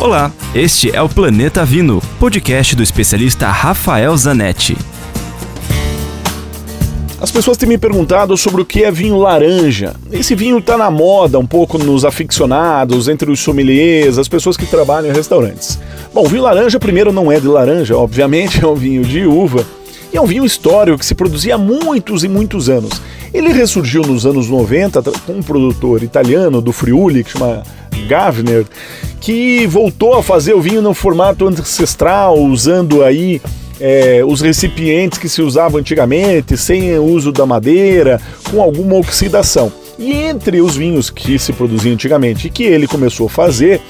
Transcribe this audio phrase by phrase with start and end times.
[0.00, 4.76] Olá, este é o Planeta Vino, podcast do especialista Rafael Zanetti.
[7.20, 9.94] As pessoas têm me perguntado sobre o que é vinho laranja.
[10.12, 14.66] Esse vinho está na moda um pouco nos aficionados, entre os sommeliers, as pessoas que
[14.66, 15.78] trabalham em restaurantes.
[16.12, 19.64] Bom, o vinho laranja, primeiro, não é de laranja, obviamente, é um vinho de uva.
[20.12, 23.00] E é um vinho histórico que se produzia há muitos e muitos anos.
[23.32, 27.62] Ele ressurgiu nos anos 90 com um produtor italiano do Friuli, que chama
[28.06, 28.66] Gavner,
[29.24, 33.40] que voltou a fazer o vinho no formato ancestral, usando aí
[33.80, 39.72] é, os recipientes que se usavam antigamente, sem uso da madeira, com alguma oxidação.
[39.98, 43.80] E entre os vinhos que se produziam antigamente e que ele começou a fazer,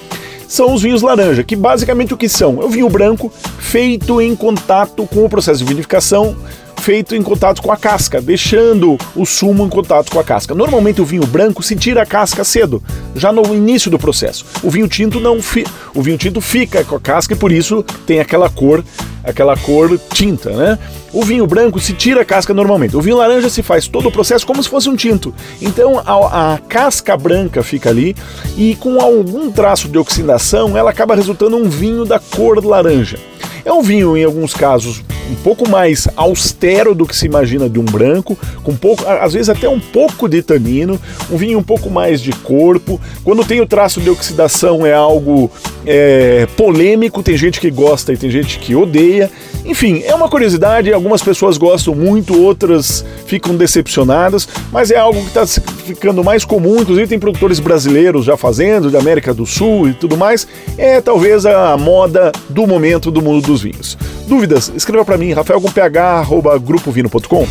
[0.47, 2.63] são os vinhos laranja, que basicamente o que são?
[2.63, 6.37] É o vinho branco feito em contato com o processo de vinificação,
[6.85, 10.55] feito em contato com a casca, deixando o sumo em contato com a casca.
[10.55, 12.83] Normalmente o vinho branco se tira a casca cedo,
[13.17, 14.45] já no início do processo.
[14.63, 15.65] O vinho tinto não, fi...
[15.95, 18.85] o vinho tinto fica com a casca e por isso tem aquela cor
[19.25, 20.79] aquela cor tinta, né?
[21.11, 22.95] O vinho branco se tira a casca normalmente.
[22.95, 25.35] O vinho laranja se faz todo o processo como se fosse um tinto.
[25.63, 28.15] Então a, a casca branca fica ali
[28.59, 33.19] e com algum traço de oxidação ela acaba resultando um vinho da cor laranja.
[33.65, 37.79] É um vinho, em alguns casos, um pouco mais austero do que se imagina de
[37.79, 41.91] um branco, com pouco, às vezes até um pouco de tanino, um vinho um pouco
[41.91, 43.01] mais de corpo.
[43.23, 45.51] Quando tem o traço de oxidação é algo
[45.87, 49.31] é, polêmico, tem gente que gosta e tem gente que odeia.
[49.65, 55.39] Enfim, é uma curiosidade, algumas pessoas gostam muito, outras ficam decepcionadas, mas é algo que
[55.39, 59.95] está ficando mais comum, inclusive tem produtores brasileiros já fazendo, da América do Sul e
[59.95, 60.47] tudo mais.
[60.77, 63.97] É talvez a moda do momento do mundo dos vinhos.
[64.27, 64.73] Dúvidas?
[64.75, 66.25] Escreva para mim, rafael com ph,
[66.63, 67.47] grupovino.com.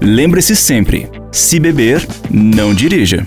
[0.00, 3.26] Lembre-se sempre, se beber, não dirija.